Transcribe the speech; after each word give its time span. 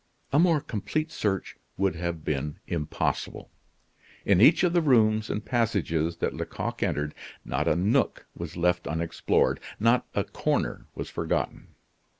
A 0.33 0.39
more 0.39 0.59
complete 0.61 1.11
search 1.11 1.57
would 1.77 1.93
have 1.93 2.23
been 2.25 2.57
impossible. 2.65 3.51
In 4.25 4.41
each 4.41 4.63
of 4.63 4.73
the 4.73 4.81
rooms 4.81 5.29
and 5.29 5.45
passages 5.45 6.17
that 6.17 6.33
Lecoq 6.33 6.81
entered 6.81 7.13
not 7.45 7.67
a 7.67 7.75
nook 7.75 8.25
was 8.35 8.57
left 8.57 8.87
unexplored, 8.87 9.59
not 9.79 10.07
a 10.15 10.23
corner 10.23 10.87
was 10.95 11.11
forgotten. 11.11 11.75